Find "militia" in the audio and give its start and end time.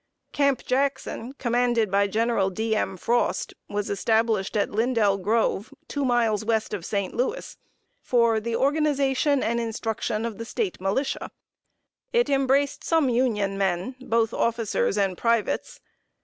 10.81-11.29